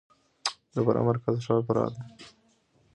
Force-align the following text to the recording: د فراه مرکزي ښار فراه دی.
د 0.73 0.75
فراه 0.85 1.05
مرکزي 1.09 1.39
ښار 1.45 1.61
فراه 1.67 1.89
دی. 1.93 2.03